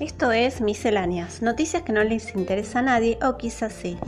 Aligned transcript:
Esto 0.00 0.30
es 0.30 0.60
Misceláneas, 0.60 1.42
noticias 1.42 1.82
que 1.82 1.92
no 1.92 2.04
les 2.04 2.32
interesa 2.36 2.78
a 2.78 2.82
nadie 2.82 3.18
o 3.20 3.36
quizás 3.36 3.72
sí. 3.72 3.98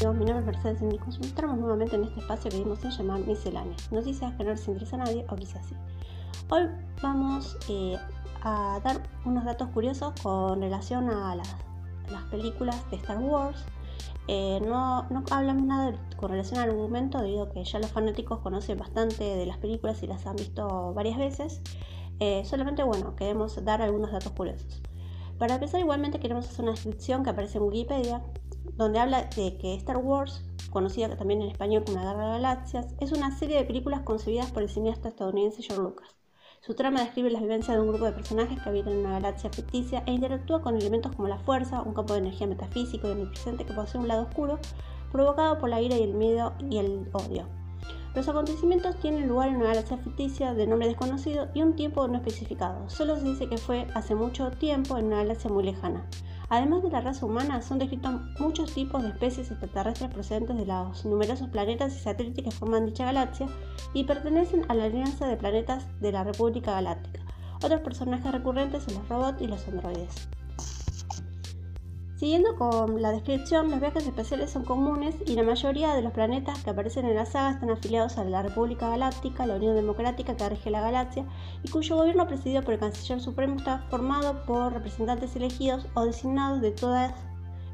Mi 0.00 0.06
nombre 0.06 0.38
es 0.38 0.46
Mercedes 0.46 0.80
y 0.80 0.84
nos 0.86 1.16
encontramos 1.16 1.58
nuevamente 1.58 1.94
en 1.94 2.04
este 2.04 2.20
espacio 2.20 2.50
que 2.50 2.56
dimos 2.56 2.82
en 2.82 2.90
llamar 2.90 3.20
Miscelánea. 3.20 3.76
Noticias 3.90 4.34
que 4.34 4.44
no 4.44 4.50
les 4.52 4.66
interesa 4.66 4.96
a 4.96 5.00
nadie 5.00 5.26
o 5.28 5.36
quizás 5.36 5.66
sí. 5.66 5.74
Hoy 6.48 6.70
vamos 7.02 7.58
eh, 7.68 7.98
a 8.40 8.80
dar 8.82 9.02
unos 9.26 9.44
datos 9.44 9.68
curiosos 9.68 10.14
con 10.22 10.62
relación 10.62 11.10
a 11.10 11.36
las, 11.36 11.54
las 12.10 12.22
películas 12.30 12.90
de 12.90 12.96
Star 12.96 13.18
Wars. 13.18 13.62
Eh, 14.26 14.62
no, 14.66 15.02
no, 15.10 15.22
hablamos 15.30 15.64
nada 15.64 15.92
con 16.16 16.30
relación 16.30 16.60
al 16.60 16.70
argumento 16.70 17.20
debido 17.20 17.42
a 17.42 17.50
que 17.50 17.62
ya 17.62 17.78
los 17.78 17.90
fanáticos 17.90 18.38
conocen 18.38 18.78
bastante 18.78 19.22
de 19.22 19.44
las 19.44 19.58
películas 19.58 20.02
y 20.02 20.06
las 20.06 20.24
han 20.26 20.36
visto 20.36 20.94
varias 20.94 21.18
veces. 21.18 21.60
Eh, 22.20 22.42
solamente 22.46 22.82
bueno, 22.84 23.16
queremos 23.16 23.62
dar 23.66 23.82
algunos 23.82 24.12
datos 24.12 24.32
curiosos. 24.32 24.80
Para 25.38 25.56
empezar 25.56 25.78
igualmente 25.78 26.20
queremos 26.20 26.48
hacer 26.48 26.62
una 26.62 26.72
descripción 26.72 27.22
que 27.22 27.28
aparece 27.28 27.58
en 27.58 27.64
Wikipedia 27.64 28.22
donde 28.80 28.98
habla 28.98 29.24
de 29.36 29.58
que 29.58 29.74
Star 29.74 29.98
Wars, 29.98 30.42
conocida 30.70 31.14
también 31.14 31.42
en 31.42 31.50
español 31.50 31.84
como 31.84 31.98
La 31.98 32.12
Guerra 32.12 32.24
de 32.24 32.30
Galaxias, 32.32 32.94
es 32.98 33.12
una 33.12 33.36
serie 33.36 33.58
de 33.58 33.64
películas 33.64 34.00
concebidas 34.00 34.50
por 34.52 34.62
el 34.62 34.70
cineasta 34.70 35.08
estadounidense 35.08 35.62
George 35.62 35.82
Lucas. 35.82 36.16
Su 36.62 36.74
trama 36.74 37.00
describe 37.00 37.30
las 37.30 37.42
vivencias 37.42 37.76
de 37.76 37.82
un 37.82 37.88
grupo 37.88 38.06
de 38.06 38.12
personajes 38.12 38.58
que 38.58 38.68
habitan 38.68 38.94
en 38.94 39.00
una 39.00 39.12
galaxia 39.12 39.50
ficticia 39.50 40.02
e 40.06 40.12
interactúa 40.12 40.62
con 40.62 40.76
elementos 40.76 41.14
como 41.14 41.28
la 41.28 41.38
fuerza, 41.38 41.82
un 41.82 41.92
campo 41.92 42.14
de 42.14 42.20
energía 42.20 42.46
metafísico 42.46 43.06
y 43.06 43.10
omnipresente 43.10 43.66
que 43.66 43.74
posee 43.74 44.00
un 44.00 44.08
lado 44.08 44.22
oscuro, 44.22 44.58
provocado 45.12 45.58
por 45.58 45.68
la 45.68 45.82
ira 45.82 45.98
y 45.98 46.02
el 46.02 46.14
miedo 46.14 46.54
y 46.70 46.78
el 46.78 47.06
odio. 47.12 47.46
Los 48.14 48.28
acontecimientos 48.28 48.96
tienen 48.96 49.28
lugar 49.28 49.50
en 49.50 49.56
una 49.56 49.66
galaxia 49.66 49.98
ficticia 49.98 50.54
de 50.54 50.66
nombre 50.66 50.88
desconocido 50.88 51.48
y 51.52 51.62
un 51.62 51.76
tiempo 51.76 52.08
no 52.08 52.16
especificado. 52.16 52.88
Solo 52.88 53.16
se 53.16 53.24
dice 53.24 53.46
que 53.46 53.58
fue 53.58 53.86
hace 53.94 54.14
mucho 54.14 54.50
tiempo 54.52 54.96
en 54.96 55.06
una 55.06 55.18
galaxia 55.18 55.50
muy 55.50 55.64
lejana. 55.64 56.06
Además 56.50 56.82
de 56.82 56.90
la 56.90 57.00
raza 57.00 57.26
humana, 57.26 57.62
son 57.62 57.78
descritos 57.78 58.20
muchos 58.40 58.74
tipos 58.74 59.04
de 59.04 59.10
especies 59.10 59.52
extraterrestres 59.52 60.10
procedentes 60.10 60.56
de 60.56 60.66
los 60.66 61.04
numerosos 61.04 61.48
planetas 61.48 61.94
y 61.94 62.00
satélites 62.00 62.44
que 62.44 62.50
forman 62.50 62.86
dicha 62.86 63.04
galaxia 63.04 63.46
y 63.94 64.02
pertenecen 64.02 64.64
a 64.68 64.74
la 64.74 64.84
Alianza 64.84 65.28
de 65.28 65.36
Planetas 65.36 65.86
de 66.00 66.10
la 66.10 66.24
República 66.24 66.72
Galáctica. 66.72 67.20
Otros 67.62 67.80
personajes 67.82 68.32
recurrentes 68.32 68.82
son 68.82 68.94
los 68.94 69.08
robots 69.08 69.40
y 69.40 69.46
los 69.46 69.66
androides. 69.68 70.28
Siguiendo 72.20 72.54
con 72.54 73.00
la 73.00 73.12
descripción, 73.12 73.70
los 73.70 73.80
viajes 73.80 74.06
espaciales 74.06 74.50
son 74.50 74.62
comunes 74.62 75.14
y 75.24 75.36
la 75.36 75.42
mayoría 75.42 75.94
de 75.94 76.02
los 76.02 76.12
planetas 76.12 76.62
que 76.62 76.68
aparecen 76.68 77.06
en 77.06 77.16
la 77.16 77.24
saga 77.24 77.52
están 77.52 77.70
afiliados 77.70 78.18
a 78.18 78.24
la 78.24 78.42
República 78.42 78.90
Galáctica, 78.90 79.46
la 79.46 79.54
Unión 79.54 79.74
Democrática 79.74 80.36
que 80.36 80.50
rige 80.50 80.70
la 80.70 80.82
galaxia, 80.82 81.24
y 81.62 81.70
cuyo 81.70 81.96
gobierno 81.96 82.26
presidido 82.26 82.60
por 82.60 82.74
el 82.74 82.80
Canciller 82.80 83.22
Supremo 83.22 83.56
está 83.56 83.86
formado 83.88 84.44
por 84.44 84.70
representantes 84.74 85.34
elegidos 85.34 85.86
o 85.94 86.04
designados 86.04 86.60
de 86.60 86.72
todas 86.72 87.14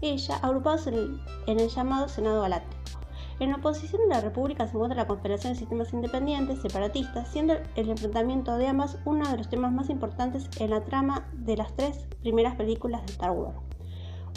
ellas, 0.00 0.38
agrupados 0.40 0.86
en 0.86 1.18
el, 1.48 1.68
llamado 1.68 2.08
Senado 2.08 2.42
Galáctico. 2.42 3.00
En 3.40 3.52
oposición 3.52 4.02
a 4.02 4.14
la 4.14 4.20
República 4.20 4.68
se 4.68 4.74
encuentra 4.74 5.02
la 5.02 5.08
Confederación 5.08 5.54
de 5.54 5.58
Sistemas 5.58 5.92
Independientes, 5.92 6.62
separatistas, 6.62 7.26
siendo 7.32 7.54
el 7.74 7.90
enfrentamiento 7.90 8.56
de 8.56 8.68
ambas 8.68 8.96
uno 9.06 9.28
de 9.28 9.38
los 9.38 9.48
temas 9.48 9.72
más 9.72 9.90
importantes 9.90 10.48
en 10.60 10.70
la 10.70 10.84
trama 10.84 11.26
de 11.32 11.56
las 11.56 11.74
tres 11.74 12.06
primeras 12.22 12.54
películas 12.54 13.04
de 13.04 13.12
Star 13.12 13.32
Wars. 13.32 13.75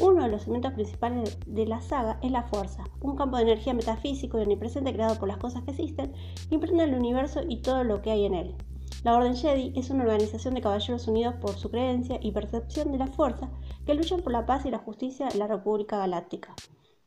Uno 0.02 0.24
de 0.24 0.30
los 0.30 0.44
elementos 0.44 0.72
principales 0.74 1.38
de 1.46 1.66
la 1.66 1.82
saga 1.82 2.20
es 2.22 2.32
la 2.32 2.44
fuerza, 2.44 2.86
un 3.02 3.18
campo 3.18 3.36
de 3.36 3.44
energía 3.44 3.74
metafísico 3.74 4.40
y 4.40 4.44
omnipresente 4.44 4.94
creado 4.94 5.20
por 5.20 5.28
las 5.28 5.38
cosas 5.38 5.64
que 5.64 5.72
existen, 5.72 6.14
que 6.48 6.56
impregna 6.56 6.86
el 6.86 6.94
universo 6.94 7.42
y 7.48 7.58
todo 7.58 7.84
lo 7.84 8.02
que 8.02 8.12
hay 8.12 8.26
en 8.26 8.34
él. 8.34 8.56
La 9.04 9.18
Orden 9.18 9.36
Jedi 9.36 9.74
es 9.76 9.90
una 9.90 10.04
organización 10.04 10.54
de 10.54 10.62
caballeros 10.62 11.08
unidos 11.10 11.36
por 11.42 11.58
su 11.58 11.70
creencia 11.70 12.18
y 12.22 12.32
percepción 12.32 12.94
de 12.94 12.98
la 12.98 13.08
fuerza 13.08 13.50
que 13.86 13.94
luchan 13.94 14.22
por 14.22 14.32
la 14.32 14.46
paz 14.46 14.66
y 14.66 14.72
la 14.72 14.78
justicia 14.78 15.28
en 15.28 15.40
la 15.40 15.48
República 15.48 15.98
Galáctica. 15.98 16.56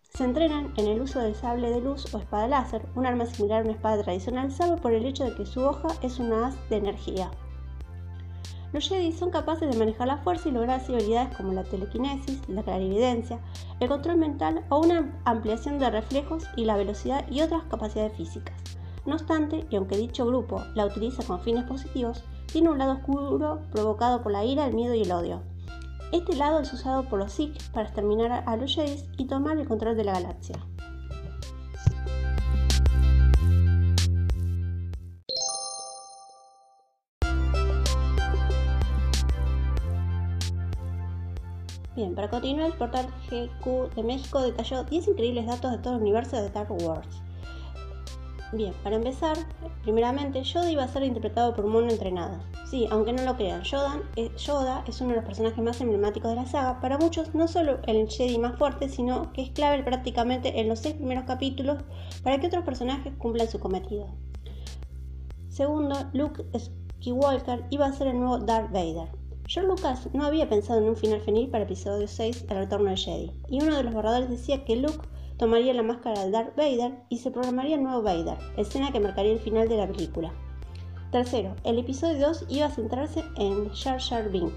Se 0.03 0.25
entrenan 0.25 0.75
en 0.77 0.87
el 0.87 1.01
uso 1.01 1.21
del 1.21 1.35
sable 1.35 1.71
de 1.71 1.81
luz 1.81 2.15
o 2.15 2.19
espada 2.19 2.47
láser, 2.47 2.87
un 2.95 3.07
arma 3.07 3.25
similar 3.25 3.63
a 3.63 3.65
una 3.65 3.73
espada 3.73 4.03
tradicional, 4.03 4.53
salvo 4.53 4.77
por 4.77 4.93
el 4.93 5.07
hecho 5.07 5.25
de 5.25 5.35
que 5.35 5.47
su 5.47 5.63
hoja 5.63 5.89
es 6.03 6.19
una 6.19 6.49
haz 6.49 6.69
de 6.69 6.77
energía. 6.77 7.31
Los 8.73 8.89
Jedi 8.89 9.13
son 9.13 9.31
capaces 9.31 9.71
de 9.71 9.79
manejar 9.79 10.07
la 10.07 10.17
fuerza 10.17 10.49
y 10.49 10.53
lograr 10.53 10.81
así 10.81 10.95
habilidades 10.95 11.37
como 11.37 11.53
la 11.53 11.63
telequinesis, 11.63 12.41
la 12.49 12.63
clarividencia, 12.63 13.39
el 13.81 13.89
control 13.89 14.17
mental 14.17 14.65
o 14.71 14.81
una 14.81 15.13
ampliación 15.25 15.79
de 15.79 15.91
reflejos 15.91 16.45
y 16.57 16.65
la 16.65 16.79
velocidad 16.79 17.29
y 17.31 17.43
otras 17.43 17.65
capacidades 17.65 18.15
físicas. 18.17 18.57
No 19.05 19.15
obstante, 19.15 19.67
y 19.69 19.77
aunque 19.77 19.99
dicho 19.99 20.25
grupo 20.25 20.63
la 20.75 20.87
utiliza 20.87 21.23
con 21.23 21.41
fines 21.41 21.65
positivos, 21.65 22.25
tiene 22.47 22.71
un 22.71 22.79
lado 22.79 22.93
oscuro 22.93 23.61
provocado 23.71 24.23
por 24.23 24.33
la 24.33 24.45
ira, 24.45 24.67
el 24.67 24.75
miedo 24.75 24.95
y 24.95 25.03
el 25.03 25.13
odio. 25.13 25.43
Este 26.11 26.35
lado 26.35 26.61
es 26.61 26.73
usado 26.73 27.09
por 27.09 27.19
los 27.19 27.33
Sith 27.33 27.63
para 27.73 27.87
exterminar 27.87 28.45
a 28.47 28.57
los 28.57 28.75
Jedi 28.75 29.03
y 29.19 29.27
tomar 29.27 29.59
el 29.59 29.69
control 29.69 29.97
de 29.97 30.05
la 30.05 30.13
galaxia. 30.13 30.57
Bien, 41.95 42.15
para 42.15 42.31
continuar, 42.31 42.69
el 42.69 42.73
portal 42.73 43.07
GQ 43.31 43.95
de 43.95 44.03
México 44.03 44.41
detalló 44.41 44.85
10 44.85 45.09
increíbles 45.09 45.47
datos 45.47 45.73
de 45.73 45.79
todo 45.79 45.97
el 45.97 46.01
universo 46.01 46.37
de 46.37 46.47
Star 46.47 46.67
Wars. 46.71 47.23
Bien, 48.53 48.75
para 48.83 48.97
empezar, 48.97 49.37
primeramente, 49.83 50.43
Yoda 50.43 50.71
iba 50.71 50.85
a 50.85 50.89
ser 50.89 51.05
interpretado 51.05 51.55
por 51.55 51.65
un 51.65 51.73
mono 51.73 51.91
entrenado. 51.91 52.39
Sí, 52.67 52.87
aunque 52.91 53.13
no 53.15 53.23
lo 53.25 53.37
crean, 53.37 53.63
Yoda, 53.63 54.01
eh, 54.17 54.31
Yoda 54.37 54.85
es 54.87 55.01
uno 55.01 55.11
de 55.11 55.17
los 55.17 55.25
personajes 55.25 55.65
más 55.65 55.81
emblemáticos 55.81 56.31
de 56.31 56.37
la 56.37 56.47
saga. 56.47 56.79
Para 56.81 56.99
muchos, 56.99 57.35
no 57.35 57.49
solo 57.49 57.79
el 57.87 58.09
Jedi 58.11 58.39
más 58.39 58.59
fuerte, 58.59 58.91
sino 58.91 59.33
que 59.33 59.43
es 59.43 59.51
clave 59.51 59.83
prácticamente 59.83 60.61
en 60.61 60.69
los 60.69 60.81
seis 60.81 60.95
primeros 60.95 61.25
capítulos 61.25 61.79
para 62.23 62.39
que 62.41 62.49
otros 62.49 62.65
personajes 62.65 63.15
cumplan 63.17 63.49
su 63.49 63.59
cometido. 63.59 64.09
Segundo, 65.49 65.95
Luke 66.13 66.45
Skywalker 66.59 67.65
iba 67.71 67.87
a 67.87 67.93
ser 67.93 68.09
el 68.09 68.19
nuevo 68.19 68.39
Darth 68.39 68.71
Vader. 68.71 69.22
George 69.53 69.69
Lucas 69.69 70.09
no 70.15 70.25
había 70.25 70.49
pensado 70.49 70.81
en 70.81 70.89
un 70.89 70.97
final 70.97 71.21
feliz 71.21 71.47
para 71.51 71.65
episodio 71.65 72.09
6, 72.09 72.47
El 72.49 72.57
retorno 72.57 72.89
de 72.89 72.97
Jedi, 72.97 73.33
y 73.51 73.63
uno 73.63 73.77
de 73.77 73.83
los 73.83 73.93
borradores 73.93 74.31
decía 74.31 74.65
que 74.65 74.77
Luke 74.77 75.07
tomaría 75.37 75.75
la 75.75 75.83
máscara 75.83 76.25
de 76.25 76.31
Darth 76.31 76.57
Vader 76.57 76.95
y 77.11 77.19
se 77.19 77.31
programaría 77.31 77.77
el 77.77 77.83
nuevo 77.83 78.01
Vader, 78.01 78.39
escena 78.57 78.91
que 78.93 79.01
marcaría 79.01 79.33
el 79.33 79.41
final 79.41 79.69
de 79.69 79.77
la 79.77 79.87
película. 79.87 80.33
Tercero, 81.11 81.55
el 81.65 81.79
episodio 81.79 82.29
2 82.29 82.47
iba 82.49 82.65
a 82.65 82.71
centrarse 82.71 83.25
en 83.37 83.69
Jar 83.75 84.01
Jar 84.01 84.31
Bink. 84.31 84.55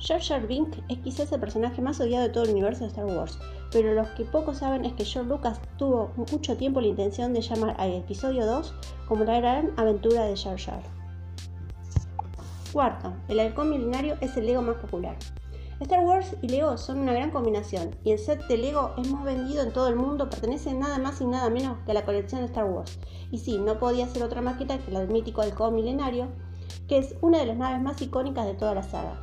Jar 0.00 0.22
Jar 0.22 0.46
Bink 0.46 0.78
es 0.88 0.96
quizás 1.00 1.30
el 1.30 1.40
personaje 1.40 1.82
más 1.82 2.00
odiado 2.00 2.26
de 2.26 2.32
todo 2.32 2.44
el 2.44 2.52
universo 2.52 2.84
de 2.84 2.88
Star 2.88 3.04
Wars, 3.04 3.38
pero 3.70 3.92
lo 3.92 4.14
que 4.14 4.24
pocos 4.24 4.56
saben 4.56 4.86
es 4.86 4.94
que 4.94 5.04
George 5.04 5.28
Lucas 5.28 5.60
tuvo 5.76 6.10
mucho 6.30 6.56
tiempo 6.56 6.80
la 6.80 6.86
intención 6.86 7.34
de 7.34 7.42
llamar 7.42 7.76
al 7.78 7.92
episodio 7.92 8.46
2 8.46 8.74
como 9.06 9.24
la 9.24 9.40
gran 9.40 9.72
aventura 9.76 10.24
de 10.24 10.38
Jar 10.38 10.58
Jar. 10.58 11.01
Cuarto, 12.72 13.12
el 13.28 13.38
halcón 13.38 13.68
milenario 13.68 14.16
es 14.22 14.34
el 14.38 14.46
Lego 14.46 14.62
más 14.62 14.76
popular. 14.76 15.18
Star 15.80 16.00
Wars 16.00 16.36
y 16.40 16.48
Lego 16.48 16.78
son 16.78 17.00
una 17.00 17.12
gran 17.12 17.30
combinación 17.30 17.94
y 18.02 18.12
el 18.12 18.18
set 18.18 18.46
de 18.46 18.56
Lego 18.56 18.94
es 18.96 19.10
más 19.10 19.24
vendido 19.24 19.62
en 19.62 19.72
todo 19.72 19.88
el 19.88 19.96
mundo, 19.96 20.30
pertenece 20.30 20.72
nada 20.72 20.98
más 20.98 21.20
y 21.20 21.26
nada 21.26 21.50
menos 21.50 21.76
que 21.84 21.90
a 21.90 21.94
la 21.94 22.04
colección 22.06 22.40
de 22.40 22.46
Star 22.46 22.64
Wars. 22.64 22.98
Y 23.30 23.38
sí, 23.38 23.58
no 23.58 23.78
podía 23.78 24.08
ser 24.08 24.22
otra 24.22 24.40
maqueta 24.40 24.78
que 24.78 24.90
la 24.90 25.00
del 25.00 25.10
mítico 25.10 25.42
halcón 25.42 25.74
milenario, 25.74 26.28
que 26.88 26.96
es 26.96 27.14
una 27.20 27.38
de 27.38 27.46
las 27.46 27.58
naves 27.58 27.82
más 27.82 28.00
icónicas 28.00 28.46
de 28.46 28.54
toda 28.54 28.74
la 28.74 28.82
saga. 28.82 29.20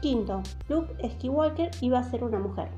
Quinto, 0.00 0.42
Luke 0.68 0.94
Skywalker 1.06 1.70
iba 1.82 1.98
a 1.98 2.10
ser 2.10 2.24
una 2.24 2.38
mujer. 2.38 2.68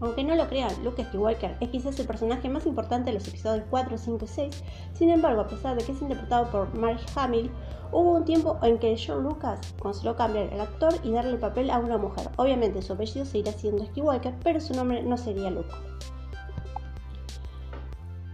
Aunque 0.00 0.24
no 0.24 0.34
lo 0.34 0.48
crean, 0.48 0.72
Luke 0.82 1.04
Skywalker 1.04 1.56
es 1.60 1.68
quizás 1.70 1.98
el 1.98 2.06
personaje 2.06 2.48
más 2.48 2.66
importante 2.66 3.10
de 3.10 3.18
los 3.18 3.28
episodios 3.28 3.64
4, 3.70 3.96
5 3.96 4.24
y 4.24 4.28
6, 4.28 4.64
sin 4.94 5.10
embargo, 5.10 5.42
a 5.42 5.46
pesar 5.46 5.76
de 5.76 5.84
que 5.84 5.92
es 5.92 6.02
interpretado 6.02 6.50
por 6.50 6.74
Mark 6.76 7.00
Hamill, 7.14 7.50
hubo 7.92 8.12
un 8.12 8.24
tiempo 8.24 8.58
en 8.62 8.78
que 8.78 8.96
George 8.96 9.22
Lucas 9.22 9.60
consiguió 9.78 10.16
cambiar 10.16 10.52
el 10.52 10.60
actor 10.60 10.94
y 11.04 11.12
darle 11.12 11.32
el 11.32 11.38
papel 11.38 11.70
a 11.70 11.78
una 11.78 11.96
mujer. 11.96 12.28
Obviamente 12.36 12.82
su 12.82 12.92
apellido 12.92 13.24
seguirá 13.24 13.52
siendo 13.52 13.86
Skywalker, 13.86 14.34
pero 14.42 14.60
su 14.60 14.74
nombre 14.74 15.02
no 15.02 15.16
sería 15.16 15.50
Luke. 15.50 15.74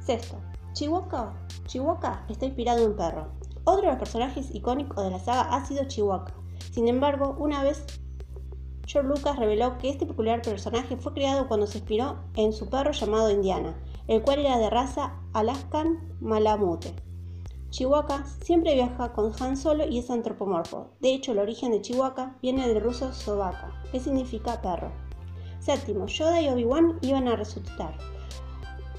Sexto, 0.00 0.36
Chihuahua. 0.72 1.34
Chihuahua 1.66 2.24
está 2.28 2.46
inspirado 2.46 2.80
en 2.80 2.90
un 2.90 2.96
perro. 2.96 3.28
Otro 3.64 3.82
de 3.82 3.88
los 3.88 3.98
personajes 3.98 4.54
icónicos 4.54 5.04
de 5.04 5.10
la 5.10 5.18
saga 5.18 5.54
ha 5.54 5.64
sido 5.64 5.84
Chihuahua. 5.84 6.32
Sin 6.72 6.88
embargo, 6.88 7.36
una 7.38 7.62
vez 7.62 7.84
George 8.90 9.08
Lucas 9.08 9.36
reveló 9.36 9.78
que 9.78 9.88
este 9.88 10.04
peculiar 10.04 10.42
personaje 10.42 10.96
fue 10.96 11.14
creado 11.14 11.46
cuando 11.46 11.68
se 11.68 11.78
inspiró 11.78 12.16
en 12.34 12.52
su 12.52 12.68
perro 12.68 12.90
llamado 12.90 13.30
Indiana, 13.30 13.80
el 14.08 14.20
cual 14.20 14.40
era 14.40 14.58
de 14.58 14.68
raza 14.68 15.14
Alaskan 15.32 16.16
Malamute. 16.20 16.92
Chihuahua 17.70 18.24
siempre 18.42 18.74
viaja 18.74 19.12
con 19.12 19.32
Han 19.38 19.56
Solo 19.56 19.86
y 19.86 19.98
es 19.98 20.10
antropomorfo. 20.10 20.88
De 20.98 21.14
hecho, 21.14 21.30
el 21.30 21.38
origen 21.38 21.70
de 21.70 21.80
Chihuahua 21.80 22.34
viene 22.42 22.66
del 22.66 22.82
ruso 22.82 23.12
Sobaka, 23.12 23.80
que 23.92 24.00
significa 24.00 24.60
perro. 24.60 24.90
Séptimo, 25.60 26.06
Yoda 26.06 26.40
y 26.40 26.48
Obi-Wan 26.48 26.98
iban 27.02 27.28
a 27.28 27.36
resucitar. 27.36 27.96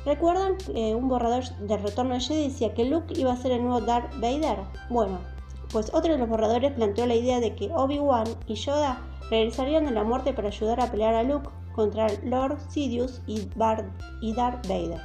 ¿Recuerdan 0.05 0.55
que 0.55 0.95
un 0.95 1.09
borrador 1.09 1.43
del 1.67 1.83
retorno 1.83 2.13
de 2.13 2.21
Jedi 2.21 2.47
decía 2.47 2.73
que 2.73 2.85
Luke 2.85 3.13
iba 3.19 3.33
a 3.33 3.38
ser 3.38 3.51
el 3.51 3.63
nuevo 3.63 3.81
Darth 3.81 4.13
Vader? 4.21 4.59
Bueno, 4.89 5.19
pues 5.71 5.91
otro 5.94 6.13
de 6.13 6.18
los 6.18 6.29
borradores 6.29 6.73
planteó 6.73 7.06
la 7.06 7.15
idea 7.15 7.39
de 7.39 7.56
que 7.56 7.71
Obi-Wan 7.73 8.27
y 8.47 8.56
Yoda 8.56 9.01
regresarían 9.29 9.85
de 9.85 9.91
la 9.91 10.03
muerte 10.03 10.33
para 10.33 10.50
ayudar 10.50 10.81
a 10.81 10.91
pelear 10.91 11.15
a 11.15 11.23
Luke 11.23 11.50
contra 11.73 12.07
Lord 12.23 12.59
Sidious 12.69 13.21
y, 13.27 13.47
Darth 13.56 14.68
Vader. 14.68 15.01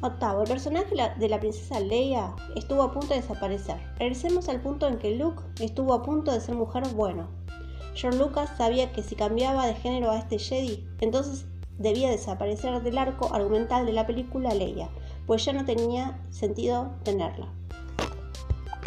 Octavo, 0.00 0.42
el 0.42 0.48
personaje 0.48 0.94
de 1.18 1.28
la 1.28 1.40
princesa 1.40 1.80
Leia 1.80 2.34
estuvo 2.54 2.82
a 2.82 2.92
punto 2.92 3.08
de 3.08 3.20
desaparecer. 3.20 3.76
Regresemos 3.98 4.48
al 4.48 4.60
punto 4.60 4.86
en 4.86 4.98
que 4.98 5.16
Luke 5.16 5.42
estuvo 5.60 5.92
a 5.92 6.02
punto 6.02 6.32
de 6.32 6.40
ser 6.40 6.54
mujer 6.54 6.84
bueno. 6.94 7.28
George 7.94 8.18
Lucas 8.18 8.50
sabía 8.56 8.92
que 8.92 9.02
si 9.02 9.16
cambiaba 9.16 9.66
de 9.66 9.74
género 9.74 10.10
a 10.10 10.18
este 10.18 10.38
Jedi, 10.38 10.86
entonces 11.00 11.46
debía 11.78 12.10
desaparecer 12.10 12.80
del 12.82 12.98
arco 12.98 13.32
argumental 13.34 13.86
de 13.86 13.92
la 13.92 14.06
película 14.06 14.54
Leia, 14.54 14.88
pues 15.26 15.44
ya 15.44 15.52
no 15.52 15.64
tenía 15.64 16.20
sentido 16.30 16.92
tenerla. 17.02 17.52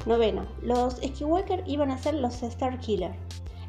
Noveno, 0.05 0.47
los 0.63 0.95
Skywalker 0.95 1.63
iban 1.67 1.91
a 1.91 1.97
ser 1.97 2.15
los 2.15 2.41
Star 2.41 2.79
Killer. 2.79 3.11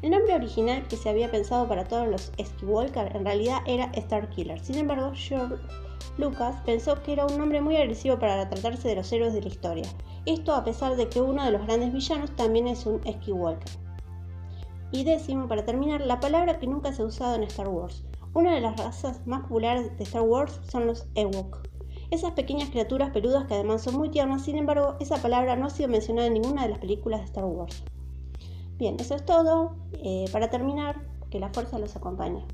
El 0.01 0.11
nombre 0.11 0.33
original 0.33 0.85
que 0.87 0.97
se 0.97 1.07
había 1.09 1.29
pensado 1.29 1.67
para 1.67 1.85
todos 1.85 2.07
los 2.07 2.31
Skywalker 2.43 3.15
en 3.15 3.23
realidad 3.23 3.59
era 3.67 3.91
Starkiller. 3.95 4.59
Sin 4.59 4.77
embargo, 4.77 5.11
George 5.13 5.55
Lucas 6.17 6.55
pensó 6.65 7.01
que 7.03 7.13
era 7.13 7.25
un 7.25 7.37
nombre 7.37 7.61
muy 7.61 7.77
agresivo 7.77 8.17
para 8.17 8.49
tratarse 8.49 8.89
de 8.89 8.95
los 8.95 9.11
héroes 9.13 9.33
de 9.33 9.41
la 9.41 9.47
historia. 9.47 9.85
Esto 10.25 10.53
a 10.55 10.63
pesar 10.63 10.95
de 10.95 11.07
que 11.07 11.21
uno 11.21 11.45
de 11.45 11.51
los 11.51 11.65
grandes 11.65 11.93
villanos 11.93 12.35
también 12.35 12.67
es 12.67 12.85
un 12.85 12.99
Skywalker. 13.01 13.71
Y 14.91 15.03
décimo, 15.03 15.47
para 15.47 15.65
terminar, 15.65 16.01
la 16.01 16.19
palabra 16.19 16.59
que 16.59 16.67
nunca 16.67 16.91
se 16.93 17.03
ha 17.03 17.05
usado 17.05 17.35
en 17.35 17.43
Star 17.43 17.69
Wars. 17.69 18.03
Una 18.33 18.55
de 18.55 18.61
las 18.61 18.75
razas 18.77 19.25
más 19.25 19.43
populares 19.43 19.95
de 19.97 20.03
Star 20.03 20.23
Wars 20.23 20.59
son 20.67 20.87
los 20.87 21.05
Ewok. 21.15 21.72
Esas 22.13 22.33
pequeñas 22.33 22.69
criaturas 22.69 23.09
peludas 23.09 23.47
que 23.47 23.55
además 23.55 23.81
son 23.81 23.97
muy 23.97 24.09
tiernas, 24.09 24.43
sin 24.43 24.55
embargo, 24.55 24.97
esa 24.99 25.17
palabra 25.17 25.55
no 25.55 25.65
ha 25.65 25.71
sido 25.71 25.89
mencionada 25.89 26.27
en 26.27 26.35
ninguna 26.35 26.61
de 26.61 26.69
las 26.69 26.77
películas 26.77 27.21
de 27.21 27.25
Star 27.25 27.43
Wars. 27.43 27.83
Bien, 28.77 28.97
eso 28.99 29.15
es 29.15 29.25
todo. 29.25 29.75
Eh, 29.93 30.25
para 30.31 30.51
terminar, 30.51 31.01
que 31.31 31.39
la 31.39 31.49
fuerza 31.49 31.79
los 31.79 31.95
acompañe. 31.95 32.45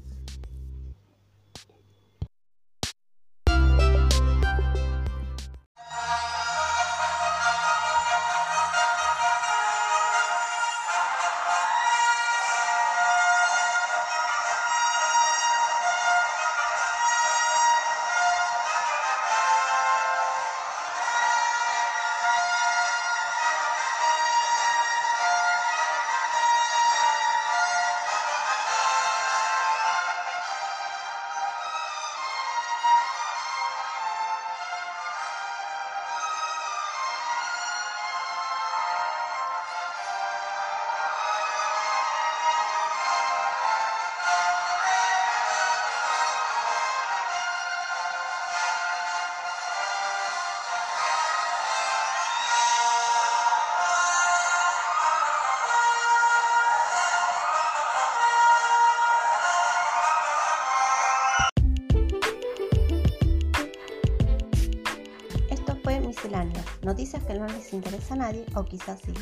Noticias 66.83 67.23
que 67.23 67.33
no 67.33 67.47
les 67.47 67.73
interesa 67.73 68.13
a 68.13 68.17
nadie 68.17 68.45
o 68.55 68.65
quizás 68.65 68.99
sí. 68.99 69.13